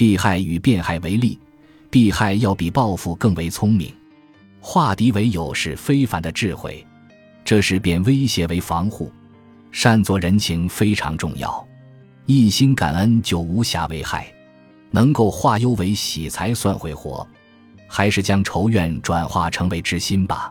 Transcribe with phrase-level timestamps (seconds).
[0.00, 1.38] 避害与变害为利，
[1.90, 3.92] 避害要比报复更为聪明。
[4.58, 6.82] 化敌为友是非凡的智慧，
[7.44, 9.12] 这是变威胁为防护。
[9.70, 11.62] 善做人情非常重要，
[12.24, 14.32] 一心感恩就无暇为害，
[14.90, 17.28] 能够化忧为喜才算会活。
[17.86, 20.50] 还是将仇怨转化成为知心吧。